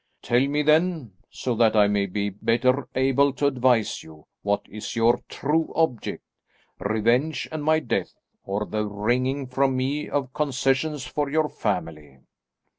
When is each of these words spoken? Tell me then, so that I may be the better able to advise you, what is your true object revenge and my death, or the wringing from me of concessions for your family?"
Tell 0.23 0.47
me 0.47 0.63
then, 0.63 1.11
so 1.29 1.53
that 1.53 1.75
I 1.75 1.87
may 1.87 2.07
be 2.07 2.31
the 2.31 2.35
better 2.41 2.87
able 2.95 3.31
to 3.33 3.45
advise 3.45 4.01
you, 4.01 4.25
what 4.41 4.65
is 4.67 4.95
your 4.95 5.19
true 5.29 5.71
object 5.75 6.23
revenge 6.79 7.47
and 7.51 7.63
my 7.63 7.79
death, 7.81 8.15
or 8.43 8.65
the 8.65 8.87
wringing 8.87 9.45
from 9.45 9.77
me 9.77 10.09
of 10.09 10.33
concessions 10.33 11.05
for 11.05 11.29
your 11.29 11.47
family?" 11.49 12.17